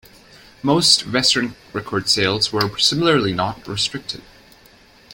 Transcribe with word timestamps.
Most 0.63 1.05
Western 1.05 1.55
record 1.73 2.09
sales 2.09 2.51
were 2.51 2.75
similarly 2.79 3.33
not 3.33 3.67
restricted. 3.67 4.23